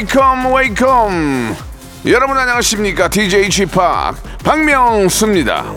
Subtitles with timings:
[0.00, 1.56] Welcome, welcome.
[2.06, 3.08] 여러분 안녕하십니까?
[3.08, 3.66] DJ p
[4.42, 5.74] 박명수입니다.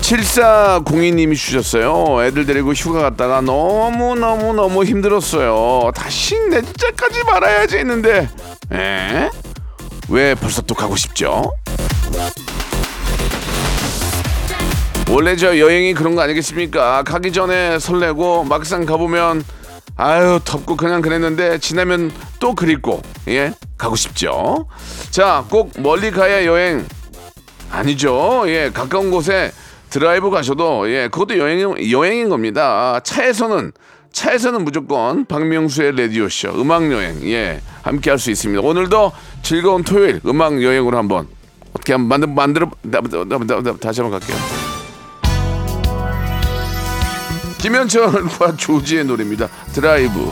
[0.00, 2.24] 7402님이 주셨어요.
[2.24, 5.92] 애들 데리고 휴가 갔다가 너무너무너무 힘들었어요.
[5.94, 8.28] 다시 내자까지 말아야지 했는데,
[8.72, 9.30] 에?
[10.08, 11.52] 왜 벌써 또 가고 싶죠?
[15.14, 17.04] 원래 저 여행이 그런 거 아니겠습니까?
[17.04, 19.44] 가기 전에 설레고 막상 가보면
[19.96, 24.66] 아유 덥고 그냥 그랬는데 지나면 또 그립고 예 가고 싶죠.
[25.10, 26.84] 자 꼭 멀리 가야 여행
[27.70, 28.42] 아니죠.
[28.46, 29.52] 예, 가까운 곳에
[29.90, 32.98] 드라이브 가셔도 예, 그것도 여행 여행인 겁니다.
[33.04, 33.70] 차에서는
[34.10, 38.60] 차에서는 무조건 박명수의 라디오 쇼 음악 여행 예, 함께 할 수 있습니다.
[38.66, 41.28] 오늘도 즐거운 토요일 음악 여행으로 한번
[41.72, 42.68] 어떻게 한번 만들 만들어
[43.80, 44.83] 다시 한번 갈게요.
[47.64, 49.48] 김현철과 조지의 노래입니다.
[49.72, 50.30] 드라이브.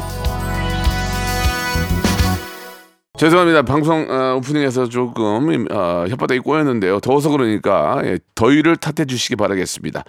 [3.16, 3.62] 죄송합니다.
[3.62, 7.00] 방송 어, 오프닝에서 조금 어, 혓바닥이 꼬였는데요.
[7.00, 10.04] 더워서 그러니까 예, 더위를 탓해 주시기 바라겠습니다.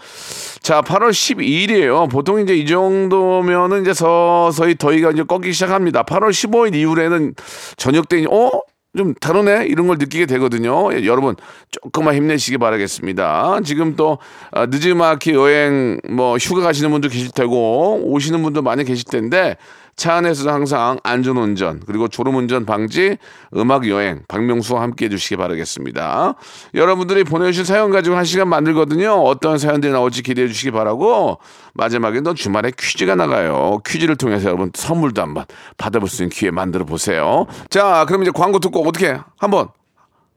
[0.62, 2.12] 자, 8월 12일이에요.
[2.12, 6.04] 보통 이제 이 정도면은 이제 서서히 더위가 이제 꺾기 시작합니다.
[6.04, 7.36] 8월 15일 이후에는
[7.78, 8.52] 저녁 때 어?
[8.95, 10.94] 좀 다르네 이런 걸 느끼게 되거든요.
[10.94, 11.36] 예, 여러분
[11.72, 13.59] 조금만 힘내시기 바라겠습니다.
[13.63, 14.19] 지금 또
[14.52, 19.58] 아, 늦지막히 여행 뭐 휴가 가시는 분도 계실 테고 오시는 분도 많이 계실 텐데
[19.95, 23.17] 차 안에서도 항상 안전운전 그리고 졸음운전 방지
[23.55, 26.36] 음악 여행 박명수와 함께 해주시기 바라겠습니다.
[26.73, 29.11] 여러분들이 보내주신 사연 가지고 한 시간 만들거든요.
[29.11, 31.39] 어떤 사연들이 나올지 기대해 주시기 바라고
[31.73, 33.80] 마지막에는 주말에 퀴즈가 나가요.
[33.86, 35.45] 퀴즈를 통해서 여러분 선물도 한번
[35.77, 37.45] 받아볼 수 있는 기회 만들어 보세요.
[37.70, 39.70] 자, 그럼 이제 광고 듣고 어떻게 한번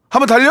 [0.08, 0.50] 한번 달려?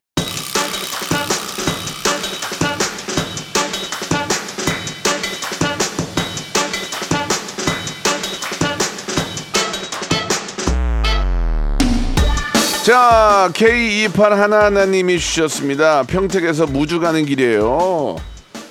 [12.83, 16.03] 자, K28 하나하나님이 주셨습니다.
[16.03, 18.15] 평택에서 무주 가는 길이에요.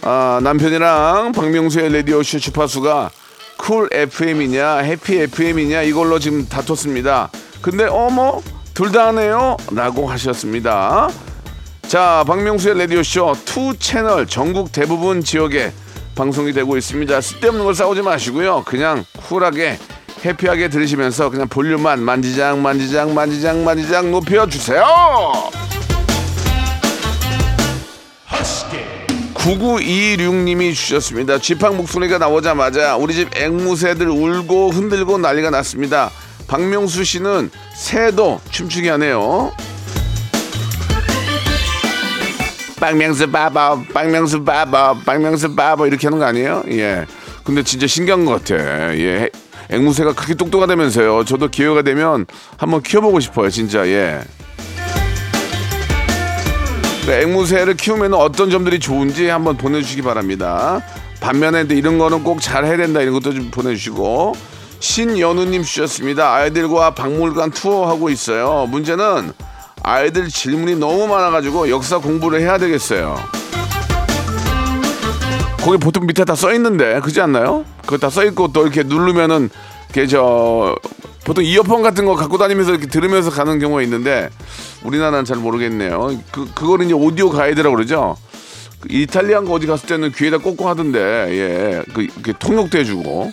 [0.02, 3.10] 아, 남편이랑 박명수의 라디오쇼 주파수가
[3.58, 7.30] 쿨 FM이냐, 해피 FM이냐, 이걸로 지금 다퉜습니다.
[7.62, 8.40] 근데, 어머,
[8.74, 9.56] 둘 다 하네요?
[9.72, 11.08] 라고 하셨습니다.
[11.86, 15.72] 자, 박명수의 라디오쇼 two 채널 전국 대부분 지역에
[16.16, 17.20] 방송이 되고 있습니다.
[17.20, 18.64] 쓸데없는 걸 싸우지 마시고요.
[18.66, 19.78] 그냥 쿨하게
[20.24, 24.84] happy하게 들으시면서 그냥 볼륨만 만지작 만지작 만지작 만지작 높여주세요.
[29.34, 31.38] 9926님이 주셨습니다.
[31.38, 36.10] 쥐팡 목소리가 나오자마자 우리 집 앵무새들 울고 흔들고 난리가 났습니다.
[36.46, 39.52] 박명수 씨는 새도 춤추게 하네요.
[42.78, 46.64] 박명수 바보, 박명수 바보, 박명수 바보 이렇게 하는 거 아니에요?
[46.68, 47.06] 예.
[47.44, 48.56] 근데 진짜 신기한 것 같아.
[48.96, 49.28] 예.
[49.70, 51.24] 앵무새가 그렇게 똑똑하다면서요.
[51.24, 52.26] 저도 기회가 되면
[52.56, 53.50] 한번 키워보고 싶어요.
[53.50, 54.20] 진짜 예.
[57.04, 60.80] 그 앵무새를 키우면 어떤 점들이 좋은지 한번 보내주시기 바랍니다.
[61.20, 64.34] 반면에 이런 거는 꼭 잘 해야 된다 이런 것도 좀 보내주시고
[64.80, 66.34] 신연우님 주셨습니다.
[66.34, 68.66] 아이들과 박물관 투어하고 있어요.
[68.70, 69.32] 문제는
[69.82, 73.16] 아이들 질문이 너무 많아가지고 역사 공부를 해야 되겠어요.
[75.62, 77.64] 거기 보통 밑에 다 써 있는데 그지 않나요?
[77.82, 79.50] 그거 다 써 있고 또 이렇게 누르면은
[79.90, 80.74] 이렇게 저
[81.24, 84.30] 보통 이어폰 같은 거 갖고 다니면서 이렇게 들으면서 가는 경우가 있는데
[84.84, 86.18] 우리나라는 잘 모르겠네요.
[86.32, 88.16] 그 그거를 이제 오디오 가이드라고 그러죠.
[88.80, 93.30] 그 이탈리안 거 어디 갔을 때는 귀에다 꽂고 하던데 예, 그 이렇게 통역도 해주고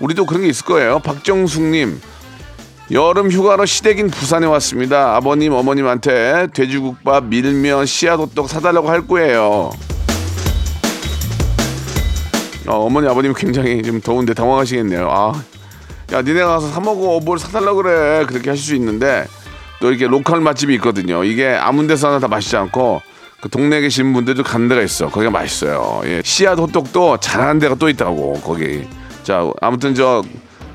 [0.00, 1.00] 우리도 그런 게 있을 거예요.
[1.00, 2.00] 박정숙님
[2.92, 5.14] 여름 휴가로 시댁인 부산에 왔습니다.
[5.14, 9.70] 아버님 어머님한테 돼지국밥, 밀면, 씨앗호떡 사달라고 할 거예요.
[12.66, 15.08] 어, 어머니 아버님 굉장히 좀 더운데 당황하시겠네요.
[15.10, 15.32] 아,
[16.12, 19.26] 야 니네 가서 사 먹어 뭘 사달라 그래 그렇게 하실 수 있는데
[19.80, 21.24] 또 이렇게 로컬 맛집이 있거든요.
[21.24, 23.00] 이게 아무 데서 하나 다 맛있지 않고
[23.40, 25.08] 그 동네에 계신 분들도 가는 데가 있어.
[25.08, 26.02] 거기가 맛있어요.
[26.04, 26.20] 예.
[26.24, 28.86] 씨앗 호떡도 잘하는 데가 또 있다고 거기.
[29.22, 30.22] 자 아무튼 저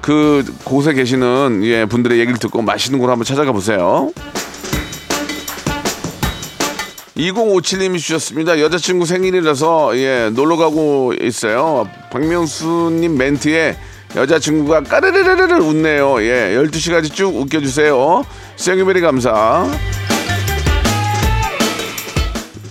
[0.05, 4.11] 그 곳에 계시는 예, 분들의 얘기를 듣고 맛있는 곳을 한번 찾아가 보세요.
[7.17, 8.59] 2057님이 주셨습니다.
[8.59, 11.89] 여자친구 생일이라서 예, 놀러 가고 있어요.
[12.11, 13.77] 박명수님 멘트에
[14.15, 16.21] 여자친구가 까르르르르 웃네요.
[16.23, 18.25] 예, 12시까지 쭉 웃겨주세요.
[18.57, 19.65] 생유베리 감사.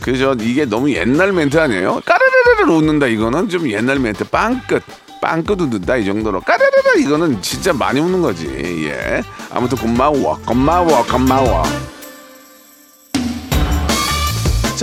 [0.00, 2.02] 그저 이게 너무 옛날 멘트 아니에요?
[2.04, 4.82] 까르르르르 웃는다 이거는 좀 옛날 멘트 빵끝
[5.22, 8.46] 빵끝 웃는다 이 정도로 까르르르 이거는 진짜 많이 웃는 거지
[8.86, 11.62] 예 아무튼 고마워 고마워 고마워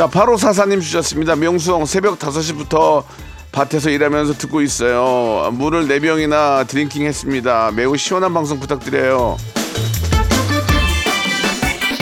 [0.01, 1.35] 자, 8544님 주셨습니다.
[1.35, 3.03] 명수형 새벽 5시부터
[3.51, 5.51] 밭에서 일하면서 듣고 있어요.
[5.51, 7.69] 물을 4병이나 drinking 했습니다.
[7.75, 9.37] 매우 시원한 방송 부탁드려요.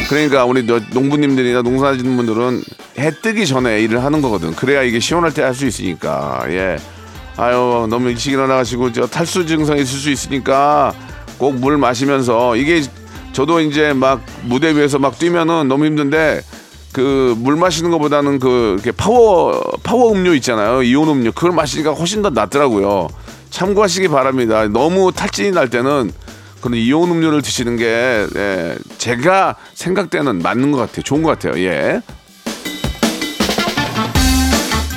[0.07, 2.63] 그러니까 우리 너- 농부님들이나 농사 짓는 분들은
[2.99, 4.55] 해 뜨기 전에 일을 하는 거거든.
[4.55, 6.45] 그래야 이게 시원할 때 할 수 있으니까.
[6.51, 6.77] 예.
[7.35, 10.93] 아유, 너무 일찍 일어나가지고 저 탈수 증상이 있을 수 있으니까
[11.37, 12.81] 꼭 물 마시면서 이게
[13.33, 16.39] 저도 이제 막 무대 위에서 막 뛰면은 너무 힘든데
[16.91, 20.83] 그 물 마시는 것보다는 그 이렇게 파워 파워 음료 있잖아요.
[20.83, 21.31] 이온 음료.
[21.31, 23.07] 그걸 마시니까 훨씬 더 낫더라고요.
[23.49, 24.67] 참고하시기 바랍니다.
[24.67, 26.11] 너무 탈진이 날 때는
[26.61, 31.03] 그런 이온 음료를 드시는 게 예, 제가 생각 때는 맞는 것 같아요.
[31.03, 31.61] 좋은 것 같아요.
[31.63, 32.01] 예.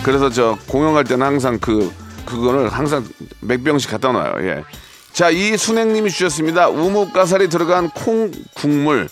[0.03, 1.93] 그래서 저 공연 갈 때는 항상 그
[2.25, 3.05] 그거를 항상
[3.41, 4.35] 몇 병씩 갖다 놔요.
[4.49, 4.65] 예.
[5.13, 6.69] 자, 이 순행님이 주셨습니다.
[6.69, 9.09] 우뭇가사리 들어간 콩 국물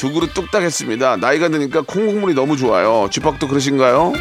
[0.00, 1.16] 두 그릇 뚝딱 했습니다.
[1.18, 3.06] 나이가 드니까 콩 국물이 너무 좋아요.
[3.10, 4.14] 쥐팍도 그러신가요?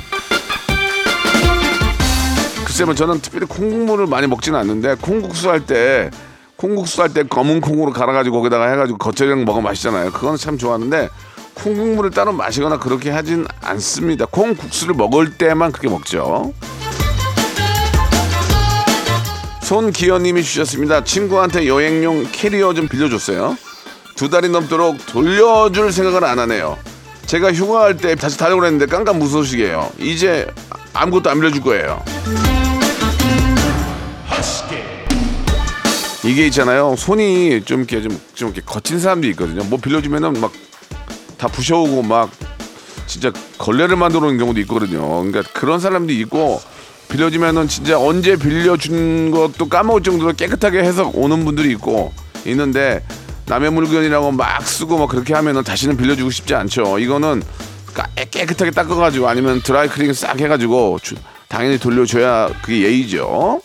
[2.66, 6.12] 글쎄 뭐 저는 특별히 콩 국물을 많이 먹지는 않는데 콩국수 할 때
[6.58, 10.12] 콩국수 할 때 검은 콩으로 갈아가지고 거기다가 해가지고 겉절이랑 먹으면 맛있잖아요.
[10.12, 11.08] 그거는 참 좋아하는데
[11.54, 14.26] 콩국물을 따로 마시거나 그렇게 하진 않습니다.
[14.26, 16.52] 콩국수를 먹을 때만 그렇게 먹죠.
[19.62, 21.06] 손기현님이 주셨습니다.
[21.06, 23.56] 친구한테 여행용 캐리어 좀 빌려줬어요.
[24.19, 26.77] 두 달이 넘도록 돌려줄 생각을 안 하네요.
[27.25, 29.94] 제가 휴가할 때 다시 타려고 했는데 깜깜 무소식이에요.
[29.98, 30.45] 이제
[30.94, 32.04] 아무것도 안 빌려줄 거예요.
[36.25, 36.95] 이게 있잖아요.
[36.98, 39.63] 손이 좀 이렇게 좀, 좀 이렇게 거친 사람들이 있거든요.
[39.63, 40.51] 뭐 빌려주면은 막
[41.39, 42.30] 다 부셔오고 막
[43.07, 45.24] 진짜 걸레를 만들어 놓은 경우도 있거든요.
[45.24, 46.62] 그러니까 그런 사람들이 있고
[47.07, 52.13] 빌려주면은 진짜 언제 빌려준 것도 까먹을 정도로 깨끗하게 해서 오는 분들이 있고
[52.45, 53.01] 있는데
[53.50, 57.00] 남의 물건이라고 막 쓰고 막 그렇게 하면은 다시는 빌려주고 싶지 않죠.
[57.00, 57.42] 이거는
[57.94, 61.16] 까- 깨끗하게 닦아가지고 아니면 드라이클링 싹 해가지고 주-
[61.48, 63.60] 당연히 돌려줘야 그게 예의죠.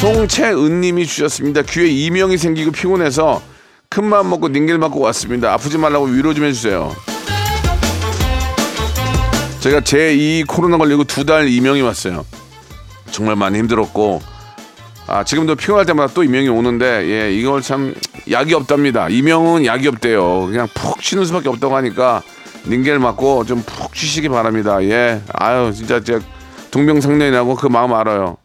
[0.00, 1.62] 송채은님이 주셨습니다.
[1.62, 3.40] 귀에 이명이 생기고 피곤해서
[3.88, 5.52] 큰맘 먹고 닝겔 맞고 왔습니다.
[5.52, 6.92] 아프지 말라고 위로 좀 해주세요.
[9.60, 12.26] 제가 제2 코로나 걸리고 두 달 이명이 왔어요.
[13.12, 14.20] 정말 많이 힘들었고
[15.08, 17.94] 아 지금도 피곤할 때마다 또 이명이 오는데 예 이걸 참
[18.30, 19.08] 약이 없답니다.
[19.08, 20.46] 이명은 약이 없대요.
[20.46, 22.22] 그냥 푹 쉬는 수밖에 없다고 하니까
[22.66, 24.82] 닝겔 맞고 좀 푹 쉬시기 바랍니다.
[24.84, 26.20] 예 아유 진짜 제
[26.70, 28.36] 동병상련이라고 그 마음 알아요.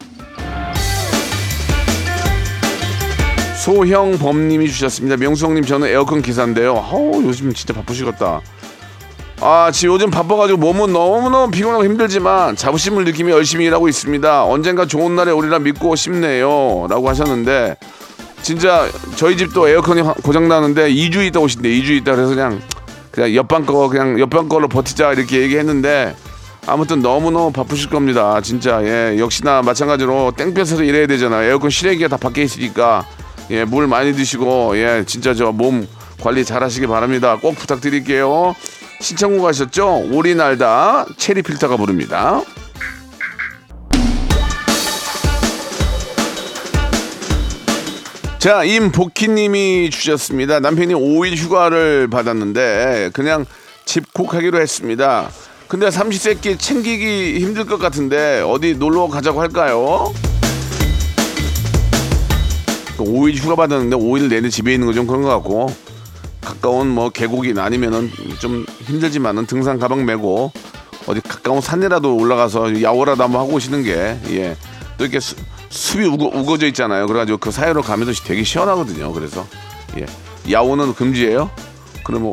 [3.63, 5.17] 소형범님이 주셨습니다.
[5.17, 6.73] 명수형님 저는 에어컨 기사인데요.
[6.73, 8.41] 어우 요즘 진짜 바쁘시겠다.
[9.39, 14.43] 아 지금 요즘 바빠가지고 몸은 너무너무 피곤하고 힘들지만 자부심을 느끼며 열심히 일하고 있습니다.
[14.45, 16.87] 언젠가 좋은 날에 오리라 믿고 싶네요.
[16.89, 17.77] 라고 하셨는데
[18.41, 22.59] 진짜 저희 집도 에어컨이 화- 고장 나는데 2주 있다 오신대 2주 있다 그래서 그냥
[23.11, 26.15] 그냥 옆방 거 그냥 옆방 걸로 버티자 이렇게 얘기했는데
[26.65, 28.41] 아무튼 너무너무 바쁘실 겁니다.
[28.41, 31.47] 진짜 예 역시나 마찬가지로 땡볕에서 일해야 되잖아요.
[31.49, 33.05] 에어컨 실외기가 다 밖에 있으니까
[33.51, 35.87] 예 물 많이 드시고 예 진짜 저 몸
[36.21, 37.37] 관리 잘 하시기 바랍니다.
[37.39, 38.55] 꼭 부탁드릴게요.
[38.99, 40.07] 신청곡 하셨죠?
[40.11, 42.41] 오리 날다 체리 필터가 부릅니다.
[48.39, 50.59] 자, 임복희님이 주셨습니다.
[50.59, 53.45] 남편이 5일 휴가를 받았는데 그냥
[53.85, 55.29] 집콕하기로 했습니다.
[55.67, 60.13] 근데 삼시세끼 챙기기 힘들 것 같은데 어디 놀러 가자고 할까요?
[62.97, 65.67] 5일 휴가 받았는데 5일 내내 집에 있는 거 좀 그런 것 같고
[66.47, 70.53] 가까운 뭐 계곡이나 아니면은 좀 힘들지만은 등산 가방 메고
[71.05, 74.55] 어디 가까운 산이라도 올라가서 야호라도 한번 하고 오시는 게 예.
[74.97, 75.35] 또 이렇게 수,
[75.69, 77.05] 숲이 우거, 우거 져 있잖아요.
[77.07, 79.11] 그래가지고 그 사이로 가면서 되게 시원하거든요.
[79.11, 79.45] 그래서
[79.97, 80.05] 예.
[80.49, 81.49] 야호는 금지예요?
[82.05, 82.31] 그럼 뭐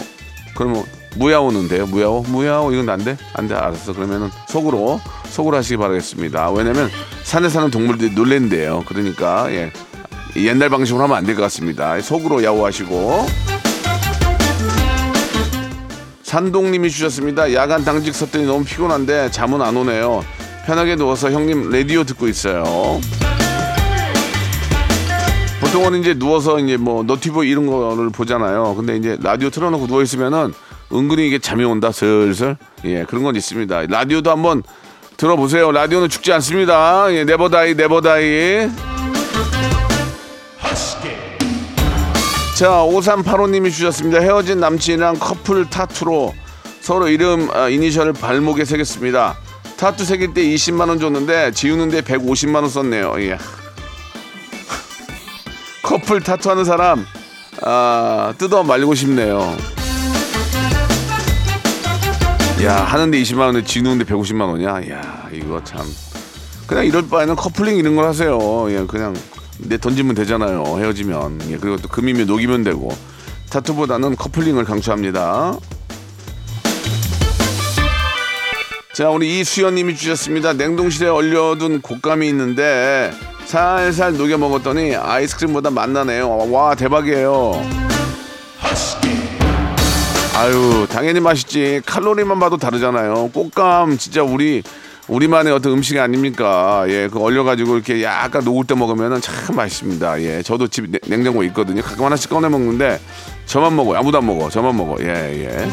[0.55, 1.87] 그럼 뭐 무야호는 돼요?
[1.87, 2.23] 무야호?
[2.29, 3.17] 무야호 이건 안 돼?
[3.35, 3.55] 안 돼?
[3.57, 3.93] 알았어.
[3.95, 6.51] 그러면은 속으로 속으로 하시기 바라겠습니다.
[6.53, 6.89] 왜냐면
[7.25, 8.85] 산에 사는 동물들이 놀랜대요.
[8.87, 9.73] 그러니까 예.
[10.37, 12.01] 옛날 방식으로 하면 안 될 것 같습니다.
[12.01, 13.27] 속으로 야호하시고
[16.35, 17.55] 산동님이 주셨습니다.
[17.55, 20.25] 야간 당직 섰더니 너무 피곤한데 잠은 안 오네요.
[20.67, 23.01] 편하게 누워서 형님 라디오 듣고 있어요.
[25.61, 28.75] 보통은 이제 누워서 이제 뭐 너튜브 이런 거를 보잖아요.
[28.75, 30.53] 근데 이제 라디오 틀어놓고 누워 있으면은
[30.93, 32.57] 은근히 이게 잠이 온다 슬슬.
[32.85, 33.83] 예, 그런 건 있습니다.
[33.89, 34.65] 라디오도 한번
[35.17, 35.71] 들어보세요.
[35.71, 37.15] 라디오는 죽지 않습니다.
[37.15, 38.94] 예, never die never die.
[42.55, 44.21] 자, 5385님이 주셨습니다.
[44.21, 46.33] 헤어진 남친이랑 커플 타투로
[46.81, 49.37] 서로 이름 아, 이니셜을 발목에 새겼습니다.
[49.77, 53.15] 타투 새길 때 20만 원 줬는데 지우는데 150만 원 썼네요.
[53.23, 53.39] 예.
[55.83, 57.05] 커플 타투하는 사람
[57.63, 59.57] 아, 뜯어 말리고 싶네요.
[62.63, 64.91] 야 하는데 20만 원에 지우는데 150만 원이야.
[64.91, 65.81] 야 이거 참
[66.69, 68.39] 그냥 이럴 바에는 커플링 이런 걸 하세요.
[68.71, 69.13] 예, 그냥
[69.59, 70.63] 내 던지면 되잖아요.
[70.79, 72.91] 헤어지면 예, 그리고 또 금이면 녹이면 되고
[73.51, 75.57] 타투보다는 커플링을 강추합니다.
[78.95, 80.53] 자, 우리 이수연님이 주셨습니다.
[80.53, 83.13] 냉동실에 얼려둔 곶감이 있는데
[83.47, 86.51] 살살 녹여 먹었더니 아이스크림보다 맛나네요.
[86.51, 87.61] 와 대박이에요.
[90.37, 91.81] 아유 당연히 맛있지.
[91.87, 93.31] 칼로리만 봐도 다르잖아요.
[93.33, 94.63] 곶감 진짜 우리
[95.09, 96.85] 우리만의 어떤 음식이 아닙니까?
[96.89, 100.23] 예, 그 얼려가지고 이렇게 약간 녹을 때 먹으면은 참 맛있습니다.
[100.23, 101.83] 예, 저도 집 냉- 냉장고에 있거든요.
[101.83, 102.99] 가끔 하나씩 꺼내 먹는데
[103.45, 103.99] 저만 먹어요.
[103.99, 104.49] 아무도 안 먹어.
[104.49, 104.97] 저만 먹어.
[105.01, 105.07] 예,
[105.45, 105.69] 예.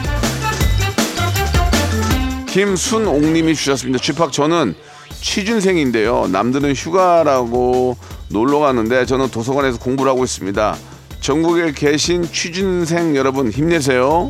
[2.47, 3.99] 김순옥님이 주셨습니다.
[4.03, 4.75] 쥐팍 저는
[5.21, 6.27] 취준생인데요.
[6.29, 7.95] 남들은 휴가라고
[8.27, 10.75] 놀러 가는데 저는 도서관에서 공부를 하고 있습니다.
[11.21, 14.29] 전국에 계신 취준생 여러분 힘내세요.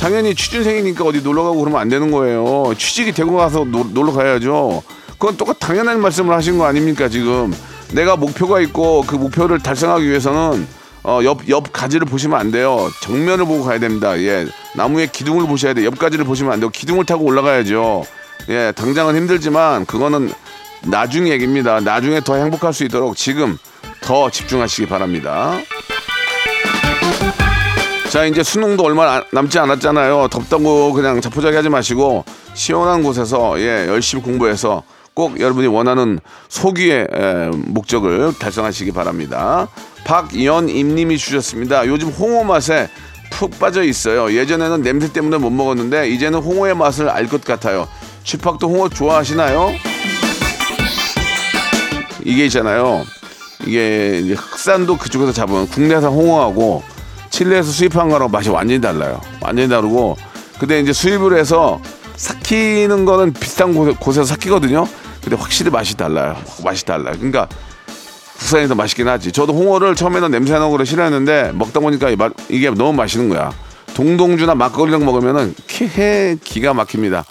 [0.00, 2.72] 당연히 취준생이니까 어디 놀러 가고 그러면 안 되는 거예요.
[2.78, 4.82] 취직이 되고 가서 노- 놀러 가야죠.
[5.18, 7.54] 그건 똑같 당연한 말씀을 하신 거 아닙니까 지금?
[7.92, 10.66] 내가 목표가 있고 그 목표를 달성하기 위해서는
[11.02, 12.90] 어, 옆, 옆 가지를 보시면 안 돼요.
[13.02, 14.18] 정면을 보고 가야 됩니다.
[14.18, 14.46] 예.
[14.74, 15.86] 나무의 기둥을 보셔야 돼요.
[15.86, 16.70] 옆 가지를 보시면 안 돼요.
[16.70, 18.04] 기둥을 타고 올라가야죠.
[18.48, 18.72] 예.
[18.76, 20.30] 당장은 힘들지만 그거는
[20.82, 21.80] 나중 얘기입니다.
[21.80, 23.58] 나중에 더 행복할 수 있도록 지금
[24.02, 25.58] 더 집중하시기 바랍니다.
[28.10, 30.28] 자 이제 수능도 얼마 안- 남지 않았잖아요.
[30.30, 32.24] 덥다고 그냥 자포자기 하지 마시고
[32.54, 34.82] 시원한 곳에서 예 열심히 공부해서
[35.14, 39.68] 꼭 여러분이 원하는 소기의 예, 목적을 달성하시기 바랍니다.
[40.04, 41.86] 박연임님이 주셨습니다.
[41.86, 42.88] 요즘 홍어 맛에
[43.30, 44.32] 푹 빠져 있어요.
[44.36, 47.86] 예전에는 냄새 때문에 못 먹었는데 이제는 홍어의 맛을 알 것 같아요.
[48.24, 49.72] 쥐팍도 홍어 좋아하시나요?
[52.24, 53.04] 이게 있잖아요.
[53.66, 56.82] 이게 흑산도 그쪽에서 잡은 국내산 홍어하고
[57.30, 59.20] 칠레에서 수입한 거랑 맛이 완전히 달라요.
[59.40, 60.16] 완전히 다르고
[60.58, 61.80] 근데 이제 수입을 해서
[62.16, 64.86] 삭히는 거는 비슷한 곳, 곳에 서 삭히거든요.
[65.22, 66.36] 근데 확실히 맛이 달라요.
[66.62, 67.14] 맛이 달라요.
[67.16, 67.48] 그러니까
[68.38, 69.32] 국산이 더 맛있긴 하지.
[69.32, 72.10] 저도 홍어를 처음에는 냄새 나고 그래 싫어했는데 먹다 보니까
[72.48, 73.52] 이게 너무 맛있는 거야.
[73.94, 77.24] 동동주나 막걸리랑 먹으면은 키해 기가 막힙니다.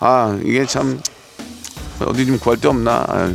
[0.00, 1.00] 아 이게 참
[2.00, 3.04] 어디 좀 구할 데 없나.
[3.08, 3.34] 아유.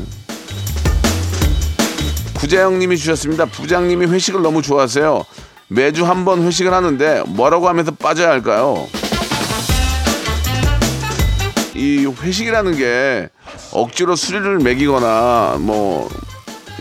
[2.35, 3.45] 구자영님이 주셨습니다.
[3.45, 5.23] 부장님이 회식을 너무 좋아하세요.
[5.71, 8.87] 매주 한 번 회식을 하는데 뭐라고 하면서 빠져야 할까요?
[11.73, 13.29] 이 회식이라는 게
[13.71, 16.09] 억지로 술을 먹이거나 뭐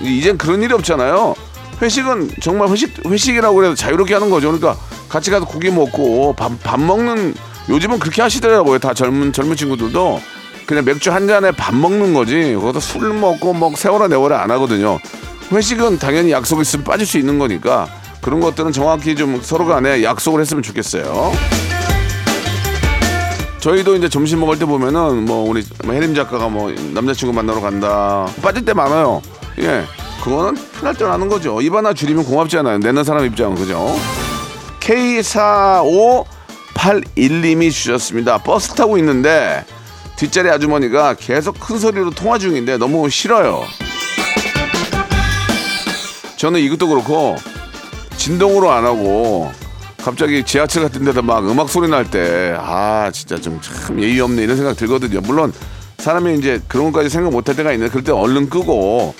[0.03, 1.35] 이젠 그런 일이 없잖아요.
[1.81, 4.49] 회식은 정말 회식 회식이라고 해서 자유롭게 하는 거죠.
[4.51, 4.77] 그러니까
[5.09, 7.35] 같이 가서 고기 먹고 밥, 밥 먹는
[7.69, 8.81] 요즘은 그렇게 하시더라고요.
[8.81, 10.21] 다 젊은 젊은 친구들도
[10.67, 12.55] 그냥 맥주 한 잔에 밥 먹는 거지.
[12.61, 14.99] 거기서 술 먹고 뭐 세월아 내월아 안 하거든요.
[15.53, 17.89] 회식은 당연히 약속 있으면 빠질 수 있는 거니까
[18.21, 21.33] 그런 것들은 정확히 좀 서로 간에 약속을 했으면 좋겠어요.
[23.61, 28.27] 저희도 이제 점심 먹을 때 보면은 뭐 우리 뭐 혜림 작가가 뭐 남자친구 만나러 간다
[28.43, 29.21] 빠질 때 많아요.
[29.59, 29.85] 예,
[30.25, 31.61] 그거는 편할 때 하는 거죠.
[31.61, 32.79] 입 하나 줄이면 고맙잖아요.
[32.79, 33.95] 내는 사람 입장 그죠?
[34.81, 38.39] K4581님이 주셨습니다.
[38.39, 39.65] 버스 타고 있는데
[40.17, 43.63] 뒷자리 아주머니가 계속 큰 소리로 통화 중인데 너무 싫어요.
[46.37, 47.37] 저는 이것도 그렇고
[48.25, 49.51] 진동으로 안 하고
[50.05, 54.43] 갑자기 지하철 같은 데서 막 음악 소리 날 때 아 진짜 좀 참 예의 없네
[54.43, 55.21] 이런 생각 들거든요.
[55.23, 55.53] 물론
[55.99, 59.15] 사람이 이제 그런 것까지 생각 못 할 때가 있는데 그럴 때 얼른 끄고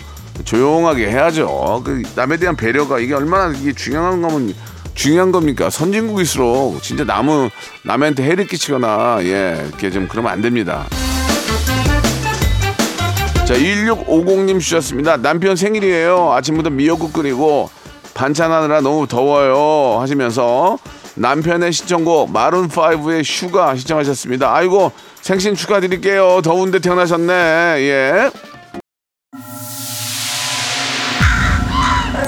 [0.45, 1.83] 조용하게 해야죠.
[1.85, 4.55] 그 남에 대한 배려가 이게 얼마나 이게 중요한 거면
[4.95, 5.71] 중요한 겁니까?
[5.71, 7.49] 선진국일수록 진짜 남은
[7.85, 10.87] 남한테 해를 끼치거나 예 이렇게 좀 그러면 안 됩니다.
[13.47, 15.17] 자, 1650님 주셨습니다.
[15.17, 16.33] 남편 생일이에요.
[16.33, 17.69] 아침부터 미역국 끓이고
[18.21, 19.99] 반찬하느라 너무 더워요.
[19.99, 20.77] 하시면서
[21.15, 24.55] 남편의 신청곡 Maroon 5의 Sugar 신청하셨습니다.
[24.55, 26.43] 아이고, 생신 축하드릴게요.
[26.43, 27.33] 더운데 태어나셨네.
[27.33, 28.31] 예.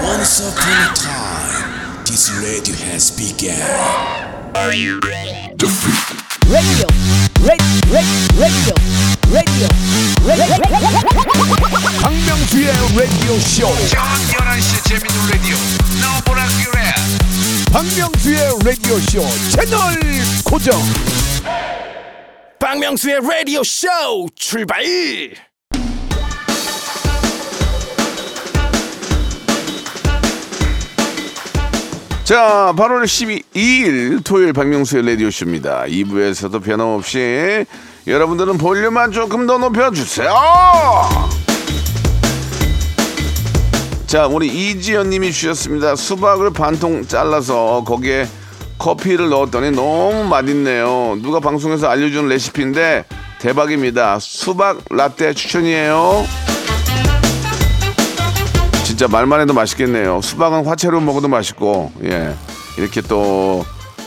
[0.02, 3.52] Once upon a time, this radio has begun.
[4.54, 4.98] radio,
[8.40, 8.81] radio,
[9.32, 9.68] radio,
[10.26, 11.00] radio, radio.
[12.02, 15.56] 박명수의 라디오 쇼 저녁 11시 재밌는 라디오.
[16.02, 16.80] 너보라 그래?
[17.72, 19.98] 박명수의 라디오 쇼 채널
[20.44, 20.78] 고정.
[22.58, 23.88] 박명수의 라디오 쇼
[24.36, 24.84] 출발!
[32.24, 35.84] 자, 8월 12일 토요일 박명수의 라디오쇼입니다.
[35.86, 37.66] 2부에서도 변함없이
[38.06, 40.34] 여러분들은 볼륨만 조금 더 높여주세요.
[44.06, 45.96] 자, 우리 이지연 님이 주셨습니다.
[45.96, 48.28] 수박을 반통 잘라서 거기에
[48.78, 51.16] 커피를 넣었더니 너무 맛있네요.
[51.22, 53.04] 누가 방송에서 알려준 레시피인데
[53.38, 54.18] 대박입니다.
[54.18, 56.26] 수박 라떼 추천이에요.
[58.84, 60.20] 진짜 말만 해도 맛있겠네요.
[60.20, 62.34] 수박은 화채로 먹어도 맛있고, 예.
[62.76, 63.64] 이렇게 또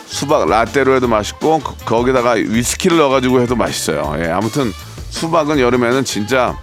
[0.07, 4.15] 수박 라떼로 해도 맛있고, 거- 거기다가 위스키를 넣어가지고 해도 맛있어요.
[4.19, 4.29] 예.
[4.29, 4.71] 아무튼
[5.09, 6.57] 수박은 여름에는 진짜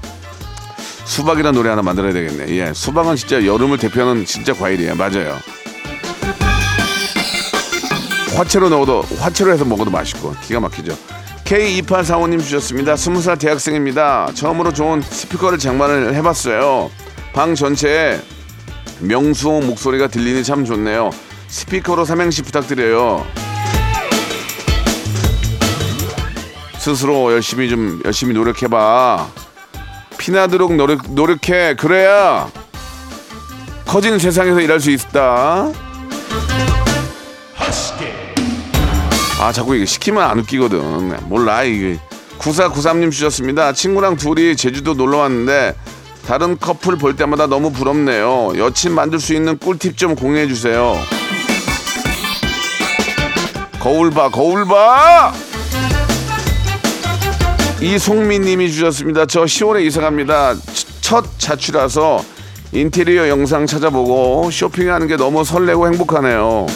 [1.04, 2.54] 수박이라는 노래 하나 만들어야 되겠네.
[2.56, 2.72] 예.
[2.72, 4.94] 수박은 진짜 여름을 대표하는 진짜 과일이에요.
[4.94, 5.36] 맞아요.
[8.36, 10.96] 화채로 넣어도 화채로 해서 먹어도 맛있고 기가 막히죠.
[11.44, 12.94] K2845님 주셨습니다.
[12.94, 14.28] 20살 대학생입니다.
[14.34, 16.90] 처음으로 좋은 스피커를 장만을 해봤어요.
[17.34, 18.18] 방 전체에
[19.00, 21.10] 명수홍 목소리가 들리니 참 좋네요.
[21.52, 23.26] 스피커로 삼행시 부탁드려요.
[26.78, 29.28] 스스로 열심히 좀 열심히 노력해봐.
[30.16, 31.74] 피나도록 노력 노력해.
[31.74, 32.50] 그래야
[33.86, 35.70] 커지는 세상에서 일할 수 있다.
[39.38, 41.98] 아 자꾸 이게 시키면 안 웃기거든 몰라 이게
[42.38, 45.74] 9493님 주셨습니다 친구랑 둘이 제주도 놀러 왔는데
[46.26, 48.52] 다른 커플 볼 때마다 너무 부럽네요.
[48.56, 50.96] 여친 만들 수 있는 꿀팁 좀 공유해 주세요.
[53.80, 55.32] 거울 봐 거울 봐!
[57.80, 59.26] 이송민 님이 주셨습니다.
[59.26, 60.54] 저 10월에 이사 갑니다.
[61.00, 62.24] 첫 자취라서
[62.70, 66.66] 인테리어 영상 찾아보고 쇼핑하는 게 너무 설레고 행복하네요.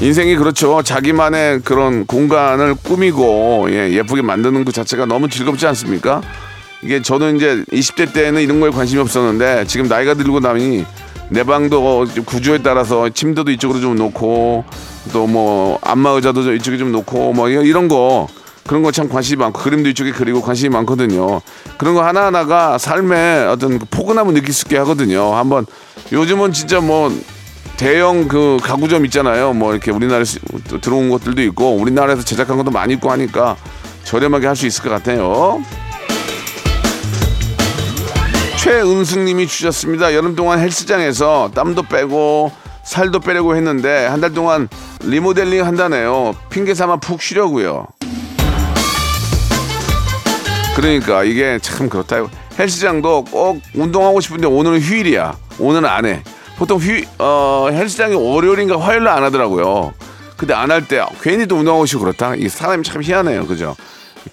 [0.00, 0.82] 인생이 그렇죠.
[0.82, 6.20] 자기만의 그런 공간을 꾸미고 예, 예쁘게 만드는 것 자체가 너무 즐겁지 않습니까?
[6.84, 10.84] 이게 저는 이제 20대 때는 이런 거에 관심이 없었는데 지금 나이가 들고 나니
[11.30, 14.64] 내 방도 구조에 따라서 침대도 이쪽으로 좀 놓고
[15.12, 18.28] 또 뭐 안마 의자도 이쪽에 좀 놓고 뭐 이런 거
[18.66, 21.40] 그런 거 참 관심이 많고 그림도 이쪽에 그리고 관심이 많거든요.
[21.78, 25.34] 그런 거 하나하나가 삶의 어떤 그 포근함을 느낄 수 있게 하거든요.
[25.34, 25.66] 한번
[26.12, 27.10] 요즘은 진짜 뭐
[27.76, 29.52] 대형 그 가구점 있잖아요.
[29.54, 30.38] 뭐 이렇게 우리나라에 서
[30.80, 33.56] 들어온 것들도 있고 우리나라에서 제작한 것도 많이 있고 하니까
[34.04, 35.62] 저렴하게 할 수 있을 것 같아요.
[38.64, 40.14] 최은숙님이 주셨습니다.
[40.14, 42.50] 여름 동안 헬스장에서 땀도 빼고
[42.82, 44.70] 살도 빼려고 했는데 한 달 동안
[45.02, 46.34] 리모델링 한다네요.
[46.48, 47.86] 핑계 삼아 푹 쉬려고요.
[50.76, 52.24] 그러니까 이게 참 그렇다.
[52.58, 55.34] 헬스장도 꼭 운동하고 싶은데 오늘은 휴일이야.
[55.58, 56.22] 오늘은 안 해.
[56.56, 59.92] 보통 휴, 어, 헬스장이 월요일인가 화요일날 안 하더라고요.
[60.38, 62.34] 근데 안 할 때 괜히 또 운동하고 싶고 그렇다.
[62.36, 63.46] 이 사람이 참 희한해요.
[63.46, 63.76] 그죠?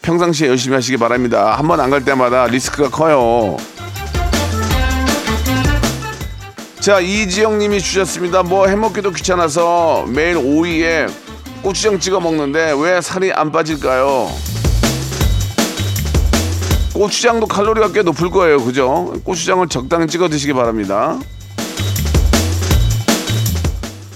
[0.02, 1.54] 평상시에 열심히 하시기 바랍니다.
[1.58, 3.58] 한 번 안 갈 때마다 리스크가 커요.
[6.82, 8.42] 자, 이지영 님이 주셨습니다.
[8.42, 11.06] 뭐 해먹기도 귀찮아서 매일 오이에
[11.62, 14.32] 고추장 찍어 먹는데 왜 살이 안 빠질까요?
[16.96, 18.58] 고추장도 칼로리가 꽤 높을 거예요.
[18.66, 19.14] 그죠?
[19.24, 21.20] 고추장을 적당히 찍어 드시기 바랍니다.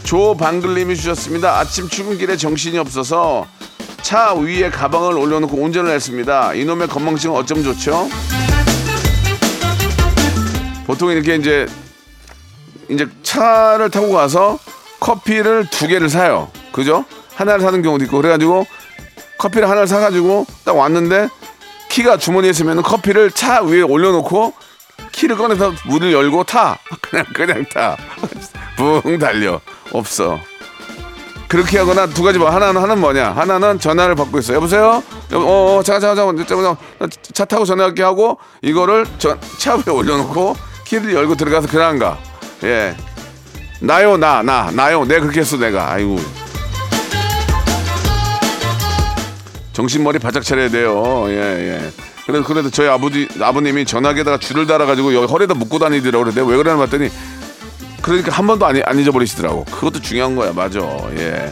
[0.03, 1.59] 조방글님이 주셨습니다.
[1.59, 3.45] 아침 출근길에 정신이 없어서
[4.01, 6.55] 차 위에 가방을 올려놓고 운전을 했습니다.
[6.55, 8.09] 이놈의 건망증은 어쩜 좋죠?
[10.87, 11.67] 보통 이렇게 이제
[12.89, 14.59] 이제 차를 타고 가서
[14.99, 16.49] 커피를 두 개를 사요.
[16.71, 17.05] 그죠?
[17.35, 18.65] 하나를 사는 경우도 있고 그래가지고
[19.37, 21.29] 커피를 하나를 사가지고 딱 왔는데
[21.89, 24.53] 키가 주머니에 있으면 커피를 차 위에 올려놓고
[25.11, 26.77] 키를 꺼내서 문을 열고 타.
[27.01, 27.97] 그냥 그냥 타.
[28.75, 29.61] 붕 달려.
[29.91, 30.39] 없어.
[31.47, 33.31] 그렇게 하거나 두 가지 뭐 하나는 하나는 뭐냐?
[33.31, 34.53] 하나는 전화를 받고 있어.
[34.55, 35.03] 여보세요?
[35.31, 37.09] 여보, 어, 어 잠깐 잠깐 잠깐 잠깐.
[37.33, 42.17] 차 타고 전화할게 하고 이거를 전, 차 위에 올려놓고 키를 열고 들어가서 그냥 가.
[42.63, 42.95] 예.
[43.81, 45.05] 나요 나 나 나요.
[45.05, 45.91] 내가 그렇게 했어 내가.
[45.91, 46.19] 아이고.
[49.73, 51.25] 정신머리 바짝 차려야 돼요.
[51.27, 51.91] 예 예.
[52.25, 56.57] 그래도 그래도 저희 아버지 아버님이 전화기에다가 줄을 달아가지고 여기 허리에다 묶고 다니더라고 그래 내가 왜
[56.57, 57.09] 그러나 봤더니
[58.01, 59.65] 그러니까 한 번도 안, 안 잊어버리시더라고.
[59.65, 60.53] 그것도 중요한 거야.
[60.53, 60.79] 맞아.
[61.17, 61.51] 예.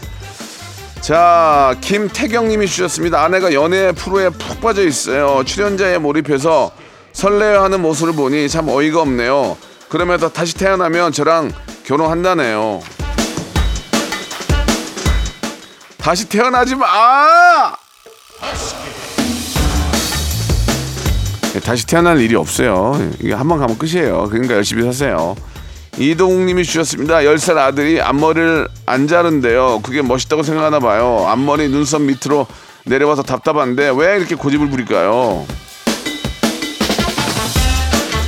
[1.01, 3.21] 자 김태경님이 주셨습니다.
[3.23, 5.43] 아내가 연애 프로에 푹 빠져 있어요.
[5.45, 6.71] 출연자에 몰입해서
[7.11, 9.57] 설레어하는 모습을 보니 참 어이가 없네요
[9.93, 11.51] 그러면서 다시 태어나면 저랑
[11.85, 12.81] 결혼한다네요
[15.99, 16.87] 다시 태어나지 마
[21.55, 22.99] 예, 다시 태어날 일이 없어요.
[23.19, 24.27] 이게 한 번 가면 끝이에요.
[24.31, 25.35] 그러니까 열심히 사세요.
[25.99, 27.17] 이동욱님이 주셨습니다.
[27.19, 29.81] 10살 아들이 앞머리를 안 자른대요.
[29.83, 31.25] 그게 멋있다고 생각하나 봐요.
[31.27, 32.47] 앞머리 눈썹 밑으로
[32.85, 35.45] 내려와서 답답한데 왜 이렇게 고집을 부릴까요?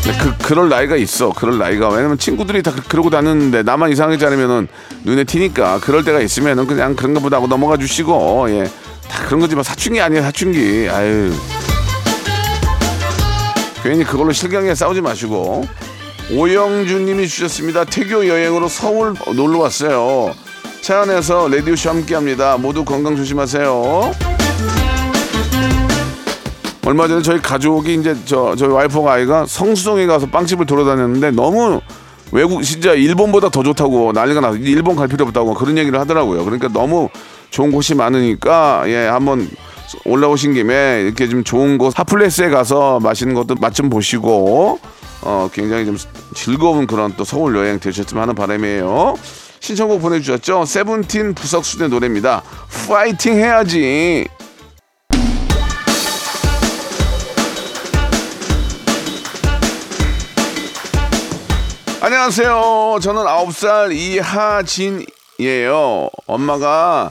[0.06, 1.30] 네, 그 그럴 나이가 있어.
[1.32, 4.68] 그럴 나이가 왜냐면 친구들이 다 그- 그러고 다녔는데 나만 이상하게 자르면은
[5.04, 8.70] 눈에 튀니까 그럴 때가 있으면은 그냥 그런 거보다 하고 넘어가 주시고 예.
[9.10, 10.88] 다 그런 거지만 사춘기 아니에요 사춘기.
[10.91, 11.32] 아유.
[13.84, 15.68] 괜히 그걸로 실경에 싸우지 마시고
[16.32, 17.84] 오영준님이 주셨습니다.
[17.86, 20.34] 태교 여행으로 서울 놀러 왔어요.
[20.82, 22.58] 차 안에서 라디오 쇼 함께합니다.
[22.58, 24.12] 모두 건강 조심하세요.
[26.86, 31.82] 얼마 전에 저희 가족이 이제 저 저희 와이프가 아이가 성수동에 가서 빵집을 돌아다녔는데 너무
[32.32, 36.43] 외국 진짜 일본보다 더 좋다고 난리가 나서 일본 갈 필요 없다고 그런 얘기를 하더라고요.
[36.45, 37.10] 그러니까 너무
[37.50, 39.50] 좋은 곳이 많으니까 예 한번
[40.06, 44.80] 올라오신 김에 이렇게 좀 좋은 곳 핫플레스에 가서 맛있는 것도 맛 좀 보시고
[45.21, 45.98] 어 굉장히 좀
[46.36, 49.15] 즐거운 그런 또 서울 여행 되셨으면 하는 바람이에요.
[49.60, 50.65] 신청곡 보내주셨죠?
[50.65, 52.43] 세븐틴 부석순의 노래입니다.
[52.88, 54.28] 파이팅 해야지.
[62.06, 63.00] 안녕하세요.
[63.02, 63.91] 저는 9살
[65.39, 66.08] 이하진이에요.
[66.28, 67.10] 엄마가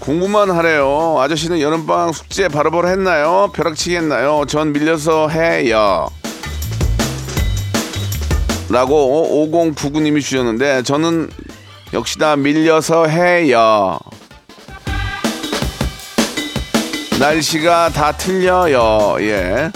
[0.00, 1.16] 공부만 하래요.
[1.20, 3.52] 아저씨는 여름방학 숙제 바로바로 했나요?
[3.54, 4.44] 벼락치기 했나요?
[4.48, 6.08] 전 밀려서 해요.
[8.68, 11.30] 라고 5099님이 주셨는데 저는
[11.92, 14.00] 역시나 밀려서 해요.
[17.20, 19.18] 날씨가 다 틀려요.
[19.20, 19.70] 예.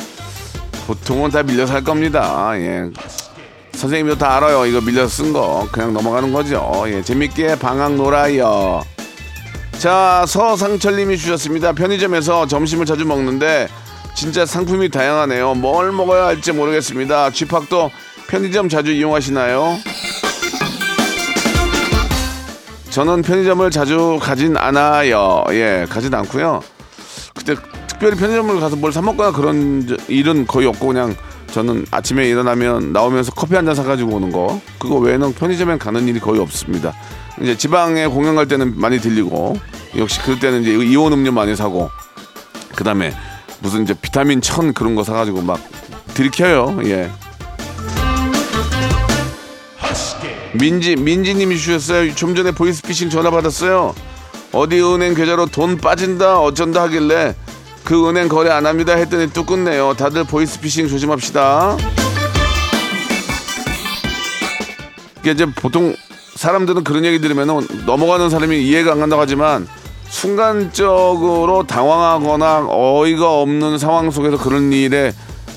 [0.89, 2.51] 보통은 다 밀려서 할 겁니다.
[2.57, 2.91] 예.
[3.77, 4.65] 선생님도 다 알아요.
[4.67, 5.69] 이거 밀려서 쓴 거.
[5.71, 6.85] 그냥 넘어가는 거죠.
[6.87, 8.83] 예, 재밌게 방학 놀아요.
[9.79, 11.73] 자, 서상철님이 주셨습니다.
[11.73, 13.69] 편의점에서 점심을 자주 먹는데
[14.15, 15.55] 진짜 상품이 다양하네요.
[15.55, 17.31] 뭘 먹어야 할지 모르겠습니다.
[17.31, 17.91] 쥐팍도
[18.29, 19.77] 편의점 자주 이용하시나요?
[22.91, 25.45] 저는 편의점을 자주 가진 않아요.
[25.51, 26.63] 예, 가진 않고요.
[27.35, 27.55] 그때
[27.87, 31.15] 특별히 편의점을 가서 뭘 사 먹거나 그런 저- 일은 거의 없고 그냥
[31.51, 36.21] 저는 아침에 일어나면 나오면서 커피 한 잔 사가지고 오는 거 그거 외에는 편의점에 가는 일이
[36.21, 36.93] 거의 없습니다.
[37.41, 39.59] 이제 지방에 공연 갈 때는 많이 들리고
[39.97, 41.91] 역시 그럴 때는 이제 이온 음료 많이 사고
[42.75, 43.13] 그 다음에
[43.61, 45.59] 무슨 이제 비타민 천 그런 거 사가지고 막
[46.15, 46.79] 들이켜요.
[46.85, 47.11] 예.
[50.55, 52.15] 민지 민지님이 주셨어요.
[52.15, 53.95] 좀 전에 보이스피싱 전화 받았어요.
[54.53, 57.35] 어디 은행 계좌로 돈 빠진다 어쩐다 하길래
[57.87, 59.95] 그 은행 거래 안 합니다 했더니 또 끝내요.
[59.97, 61.77] 다들 보이스피싱 조심합시다.
[65.21, 65.95] 이게 이제 보통
[66.35, 67.47] 사람들은 그런 얘기 들으면
[67.87, 69.69] 넘어가는 사람이 이해가 안 간다고 하지만
[70.09, 75.13] 순간적으로 당황하거나 어이가 없는 상황 속에서 그런 일에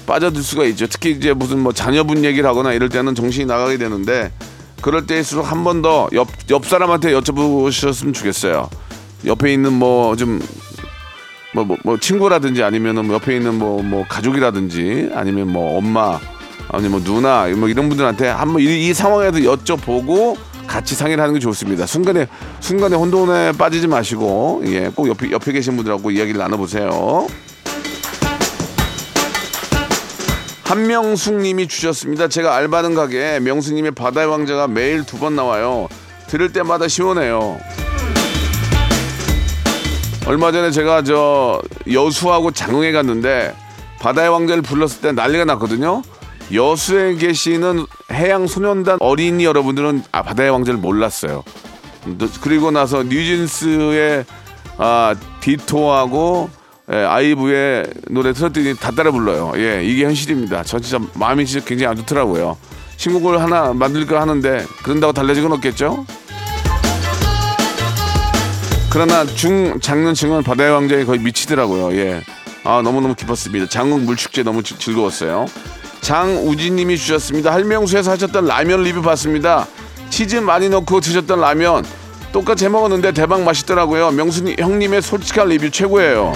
[0.05, 0.85] 빠져들 수가 있죠.
[0.85, 4.31] 특히 이제 무슨 뭐 자녀분 얘기를 하거나 이럴 때는 정신이 나가게 되는데
[4.81, 8.69] 그럴 때일수록 한 번 더 옆 옆 사람한테 여쭤보셨으면 좋겠어요.
[9.25, 10.39] 옆에 있는 뭐 좀
[11.53, 16.19] 뭐, 뭐, 뭐 친구라든지 아니면은 뭐 옆에 있는 뭐, 뭐 가족이라든지 아니면 뭐 엄마
[16.69, 21.39] 아니면 뭐 누나 뭐 이런 분들한테 한번 이, 이 상황에도 여쭤보고 같이 상의를 하는 게
[21.39, 21.87] 좋습니다.
[21.87, 22.27] 순간에
[22.59, 27.25] 순간에 혼돈에 빠지지 마시고 예, 꼭 옆에 옆에 계신 분들하고 이야기를 나눠보세요.
[30.65, 32.27] 한명숙님이 주셨습니다.
[32.27, 35.87] 제가 알바하는 가게 명수님의 바다의 왕자가 매일 두 번 나와요.
[36.27, 37.57] 들을 때마다 시원해요.
[40.27, 43.55] 얼마 전에 제가 저 여수하고 장흥에 갔는데
[43.99, 46.01] 바다의 왕자를 불렀을 때 난리가 났거든요.
[46.53, 51.43] 여수에 계시는 해양 소년단 어린이 여러분들은 아, 바다의 왕자를 몰랐어요.
[52.17, 54.25] 너- 그리고 나서 뉴진스의
[54.77, 56.49] 아, 디토하고
[56.91, 59.51] 예, 아이브의 노래 틀었더니 다 따라 불러요.
[59.57, 60.63] 예, 이게 현실입니다.
[60.63, 62.57] 저 진짜 마음이 진짜 굉장히 안 좋더라고요.
[62.97, 66.05] 신곡을 하나 만들까 하는데 그런다고 달라질 건 없겠죠?
[68.91, 71.95] 그러나 중 장년층은 바다의 왕자에 거의 미치더라고요.
[71.97, 72.21] 예.
[72.63, 73.67] 아, 너무너무 기뻤습니다.
[73.69, 75.45] 장흥 물축제 너무 즐- 즐거웠어요.
[76.01, 77.53] 장우진님이 주셨습니다.
[77.53, 79.67] 할명수에서 하셨던 라면 리뷰 봤습니다.
[80.09, 81.85] 치즈 많이 넣고 드셨던 라면
[82.31, 84.11] 똑같이 해 먹었는데 대박 맛있더라고요.
[84.11, 86.33] 명수 형님의 솔직한 리뷰 최고예요.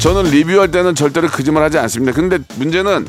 [0.00, 2.12] 저는 리뷰할 때는 절대로 거짓말 하지 않습니다.
[2.12, 3.06] 근데 문제는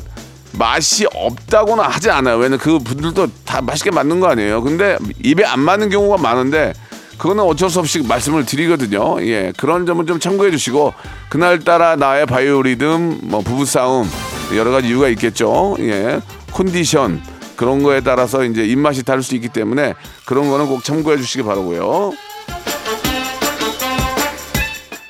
[0.58, 2.36] 맛이 없다고는 하지 않아요.
[2.36, 4.62] 왜냐면 그 분들도 다 맛있게 만든 거 아니에요.
[4.62, 6.72] 근데 입에 안 맞는 경우가 많은데
[7.18, 9.22] 그거는 어쩔 수 없이 말씀을 드리거든요.
[9.24, 10.92] 예, 그런 점은 좀 참고해 주시고
[11.28, 14.08] 그날따라 나의 바이오리듬, 뭐 부부 싸움
[14.56, 15.76] 여러 가지 이유가 있겠죠.
[15.80, 16.20] 예,
[16.52, 17.22] 컨디션
[17.54, 19.94] 그런 거에 따라서 이제 입맛이 다를 수 있기 때문에
[20.26, 22.12] 그런 거는 꼭 참고해 주시기 바라고요.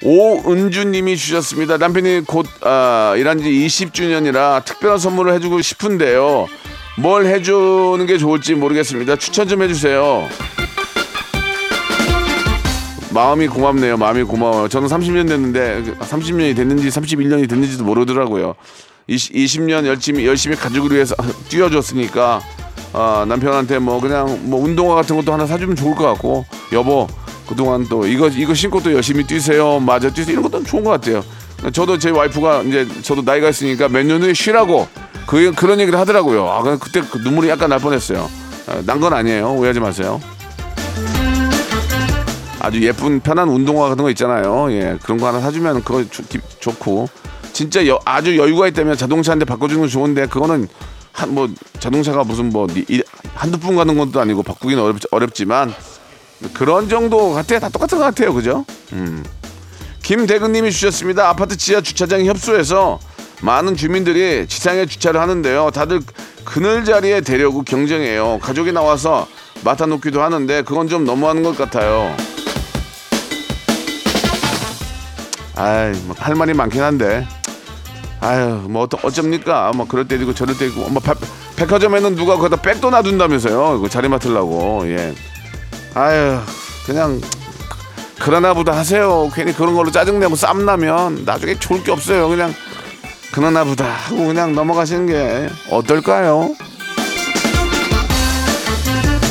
[0.05, 1.77] 오은주님이 주셨습니다.
[1.77, 6.49] 남편이 곧 아, 일한 지 20주년이라 특별한 선물을 해주고 싶은데요.
[6.99, 9.17] 뭘 해주는 게 좋을지 모르겠습니다.
[9.17, 10.29] 추천 좀 해주세요.
[13.12, 13.97] 마음이 고맙네요.
[13.97, 14.69] 마음이 고마워요.
[14.69, 18.55] 저는 30년 됐는데 30년이 됐는지 31년이 됐는지도 모르더라고요.
[19.07, 21.15] 20, 20년 열심히 열심히 가족을 위해서
[21.49, 22.41] 뛰어줬으니까
[22.95, 27.07] 아, 남편한테 뭐 그냥 뭐 운동화 같은 것도 하나 사주면 좋을 것 같고 여보
[27.53, 29.79] 그동안 또 이거 이거 신고 또 열심히 뛰세요.
[29.79, 30.33] 맞아 뛰세요.
[30.41, 31.23] 이런 것도 좋은 것 같아요.
[31.73, 34.88] 저도 제 와이프가 이제 저도 나이가 있으니까 몇 년 후에 쉬라고
[35.27, 36.49] 그 그런 얘기를 하더라고요.
[36.49, 38.29] 아 그때 그 눈물이 약간 날 뻔했어요.
[38.87, 39.53] 난 건 아니에요.
[39.53, 40.19] 오해하지 마세요.
[42.61, 44.73] 아주 예쁜 편한 운동화 같은 거 있잖아요.
[44.73, 47.09] 예, 그런 거 하나 사주면 그거 좋, 기- 좋고
[47.53, 50.69] 진짜 여- 아주 여유가 있다면 자동차 한 대 바꿔주는 건 좋은데 그거는
[51.12, 51.49] 한 뭐
[51.81, 53.03] 자동차가 무슨 뭐 이- 이-
[53.35, 55.75] 한두 분 가는 것도 아니고 바꾸기는 어렵, 어렵지만
[56.52, 58.64] 그런 정도 같아 다 똑같은 것 같아요, 그죠?
[58.92, 59.24] 음.
[60.02, 61.28] 김대근님이 주셨습니다.
[61.28, 62.98] 아파트 지하 주차장 협소해서
[63.40, 65.70] 많은 주민들이 지상에 주차를 하는데요.
[65.72, 66.00] 다들
[66.44, 68.38] 그늘 자리에 대려고 경쟁해요.
[68.42, 69.26] 가족이 나와서
[69.64, 72.14] 맡아 놓기도 하는데 그건 좀 너무하는 것 같아요.
[75.55, 77.26] 아이, 뭐 할 말이 많긴 한데.
[78.20, 79.72] 아유, 뭐 어쩝니까?
[79.74, 80.88] 뭐 그럴 때 있고 저럴 때 있고.
[80.88, 81.18] 뭐 백-
[81.57, 83.81] 백화점에는 누가 거기다 백도 놔둔다면서요.
[83.81, 84.83] 그 자리 맡으려고.
[84.87, 85.14] 예.
[85.94, 86.38] 아유,
[86.87, 87.20] 그냥
[88.18, 89.31] 그러나 보다 하세요.
[89.35, 92.28] 괜히 그런 걸로 짜증내고 쌈나면 나중에 좋을 게 없어요.
[92.28, 92.55] 그냥
[93.33, 96.55] 그러나 보다 하고 그냥 넘어가시는 게 어떨까요?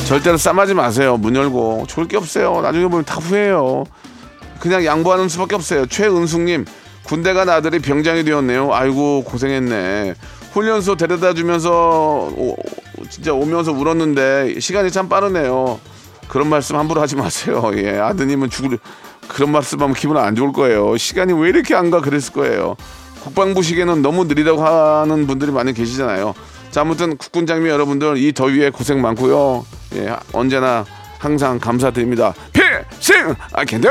[0.05, 1.15] 절대로 쌈하지 마세요.
[1.17, 2.61] 문 열고 좋을 게 없어요.
[2.61, 3.85] 나중에 보면 다 후회해요.
[4.59, 5.85] 그냥 양보하는 수밖에 없어요.
[5.85, 6.65] 최은숙님
[7.03, 8.73] 군대 간 아들이 병장이 되었네요.
[8.73, 10.15] 아이고 고생했네.
[10.51, 12.57] 훈련소 데려다 주면서 오-
[13.09, 15.79] 진짜 오면서 울었는데 시간이 참 빠르네요.
[16.31, 17.71] 그런 말씀 함부로 하지 마세요.
[17.75, 18.79] 예, 아드님은 죽을
[19.27, 20.95] 그런 말씀하면 기분 안 좋을 거예요.
[20.95, 22.77] 시간이 왜 이렇게 안 가 그랬을 거예요.
[23.21, 26.33] 국방부 시계는 너무 느리다고 하는 분들이 많이 계시잖아요.
[26.71, 29.65] 자, 아무튼 국군 장비 여러분들 이 더위에 고생 많고요.
[29.95, 30.85] 예, 언제나
[31.19, 32.33] 항상 감사드립니다.
[32.53, 33.89] 필승 아캔드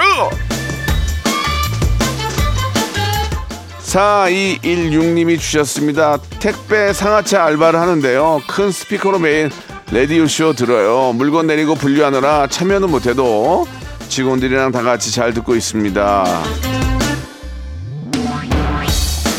[3.82, 6.16] 4216님이 주셨습니다.
[6.38, 8.40] 택배 상하차 알바를 하는데요.
[8.48, 9.50] 큰 스피커로 매일
[9.92, 11.12] 레디오쇼 들어요.
[11.14, 13.66] 물건 내리고 분류하느라 참여는 못해도
[14.08, 16.24] 직원들이랑 다 같이 잘 듣고 있습니다.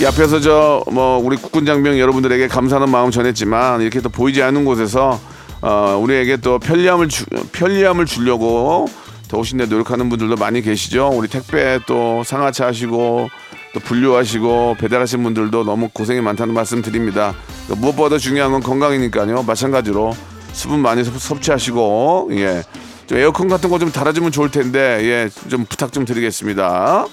[0.01, 4.65] 이 앞에서 저 뭐 우리 국군 장병 여러분들에게 감사하는 마음 전했지만 이렇게 또 보이지 않는
[4.65, 5.19] 곳에서
[5.61, 8.87] 어, 우리에게 또 편리함을 주, 편리함을 주려고
[9.29, 11.11] 더더 노력하는 분들도 많이 계시죠.
[11.13, 13.29] 우리 택배 또 상하차 하시고
[13.73, 17.33] 또 분류하시고 배달하신 분들도 너무 고생이 많다는 말씀 드립니다.
[17.69, 19.43] 무엇보다 중요한 건 건강이니까요.
[19.43, 20.13] 마찬가지로
[20.53, 22.63] 수분 많이 섭- 섭취하시고 예.
[23.07, 27.05] 좀 에어컨 같은 거 좀 달아주면 좋을 텐데 예, 좀 부탁 좀 드리겠습니다.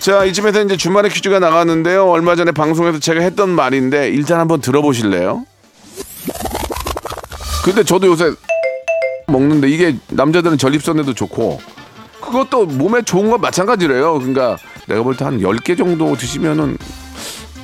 [0.00, 2.06] 자, 이쯤에서 이제 주말에 퀴즈가 나갔는데요.
[2.08, 5.44] 얼마 전에 방송에서 제가 했던 말인데 일단 한번 들어보실래요?
[7.64, 8.32] 근데 저도 요새
[9.26, 11.60] 먹는데 이게 남자들은 전립선에도 좋고
[12.22, 14.14] 그것도 몸에 좋은 건 마찬가지래요.
[14.14, 16.78] 그러니까 내가 볼 때 한 10개 정도 드시면은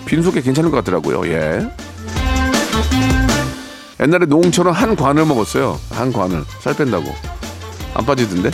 [0.04, 1.26] 빈속에 괜찮을 것 같더라고요.
[1.32, 1.66] 예.
[4.00, 5.78] 옛날에 노홍철은 한 관을 먹었어요.
[5.90, 6.44] 한 관을.
[6.60, 7.14] 살 뺀다고.
[7.94, 8.50] 안 빠지던데?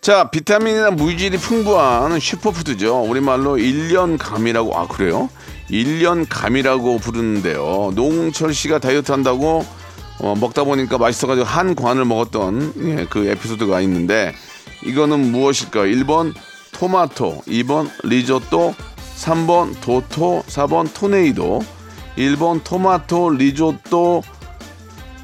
[0.00, 3.02] 자, 비타민이나 물질이 풍부한 슈퍼푸드죠.
[3.02, 5.28] 우리말로 일년감이라고, 아, 그래요?
[5.68, 7.92] 일년감이라고 부르는데요.
[7.94, 9.64] 노홍철 씨가 다이어트 한다고
[10.18, 14.34] 어, 먹다 보니까 맛있어가지고 한 관을 먹었던 예, 그 에피소드가 있는데
[14.84, 15.84] 이거는 무엇일까요?
[15.84, 16.34] 1번
[16.72, 18.74] 토마토, 2번 리조또,
[19.16, 21.62] 3번 도토, 4번 토네이도,
[22.20, 24.22] 1번 토마토, 리조또,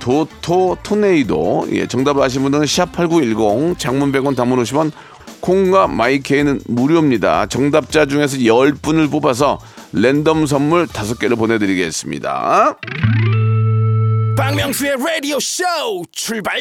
[0.07, 4.93] 도토 토네이도 예, 정답 아시는 분들은 샵8910 장문 100원 단문 50원
[5.41, 7.47] 콩과 마이케이는 무료입니다.
[7.47, 9.59] 정답자 중에서 10분을 뽑아서
[9.93, 12.77] 랜덤 선물 5개를 보내드리겠습니다.
[14.37, 15.65] 박명수의 라디오 쇼
[16.13, 16.61] 출발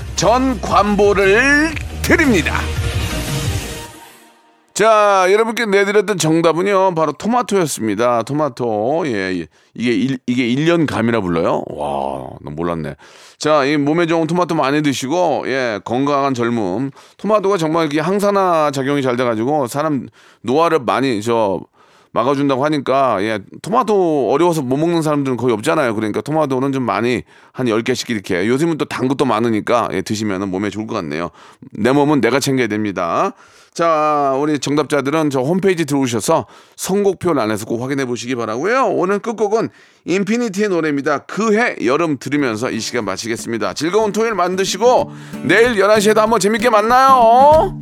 [0.21, 1.71] 전 관보를
[2.03, 2.53] 드립니다.
[4.75, 8.21] 자, 여러분께 내드렸던 정답은요, 바로 토마토였습니다.
[8.21, 9.07] 토마토.
[9.07, 9.47] 예, 예.
[9.73, 11.63] 이게, 일, 이게 1년 감이라 불러요?
[11.65, 12.97] 와, 나 몰랐네.
[13.39, 16.91] 자, 이 몸에 좋은 토마토 많이 드시고, 예, 건강한 젊음.
[17.17, 20.07] 토마토가 정말 이게 항산화 작용이 잘 돼가지고, 사람
[20.43, 21.61] 노화를 많이, 저,
[22.13, 25.95] 막아준다고 하니까, 예, 토마토 어려워서 못 먹는 사람들은 거의 없잖아요.
[25.95, 28.47] 그러니까 토마토는 좀 많이, 한 10개씩 이렇게.
[28.47, 31.29] 요즘은 또 단 것도 많으니까, 예, 드시면 몸에 좋을 것 같네요.
[31.71, 33.33] 내 몸은 내가 챙겨야 됩니다.
[33.73, 36.45] 자, 우리 정답자들은 저 홈페이지 들어오셔서
[36.75, 38.87] 선곡표 안에서 꼭 확인해 보시기 바라고요.
[38.87, 39.69] 오늘 끝곡은
[40.03, 41.19] 인피니티의 노래입니다.
[41.19, 43.73] 그해 여름 들으면서 이 시간 마치겠습니다.
[43.73, 45.11] 즐거운 토요일 만드시고
[45.43, 47.69] 내일 11시에도 한번 재밌게 만나요.